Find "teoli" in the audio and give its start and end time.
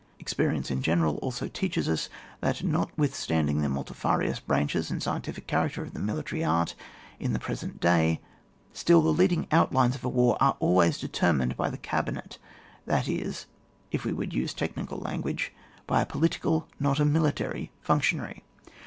14.55-14.73